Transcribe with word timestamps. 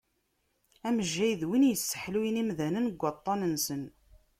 Amejjay 0.87 1.33
d 1.41 1.43
win 1.49 1.67
yesseḥluyen 1.69 2.41
imdanen 2.41 2.87
seg 2.89 3.01
waṭṭan-nsen. 3.03 3.83